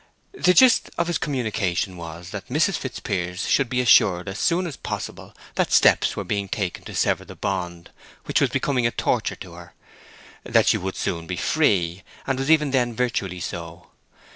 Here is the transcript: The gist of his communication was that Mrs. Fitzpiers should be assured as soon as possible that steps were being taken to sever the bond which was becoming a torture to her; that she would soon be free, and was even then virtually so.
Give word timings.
The 0.33 0.55
gist 0.55 0.89
of 0.97 1.05
his 1.05 1.19
communication 1.19 1.95
was 1.95 2.31
that 2.31 2.47
Mrs. 2.47 2.73
Fitzpiers 2.75 3.47
should 3.47 3.69
be 3.69 3.81
assured 3.81 4.27
as 4.27 4.39
soon 4.39 4.65
as 4.65 4.75
possible 4.75 5.31
that 5.53 5.71
steps 5.71 6.15
were 6.15 6.23
being 6.23 6.49
taken 6.49 6.83
to 6.85 6.95
sever 6.95 7.23
the 7.23 7.35
bond 7.35 7.91
which 8.25 8.41
was 8.41 8.49
becoming 8.49 8.87
a 8.87 8.91
torture 8.91 9.35
to 9.35 9.53
her; 9.53 9.73
that 10.43 10.65
she 10.65 10.77
would 10.79 10.95
soon 10.95 11.27
be 11.27 11.35
free, 11.37 12.01
and 12.25 12.39
was 12.39 12.49
even 12.49 12.71
then 12.71 12.95
virtually 12.95 13.39
so. 13.39 13.91